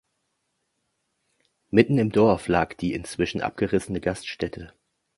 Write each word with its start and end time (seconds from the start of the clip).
Mitten 1.69 1.99
im 1.99 2.11
Dorf 2.11 2.47
lag 2.47 2.73
die 2.73 2.95
inzwischen 2.95 3.39
abgerissene 3.41 4.01
Gaststätte. 4.01 4.73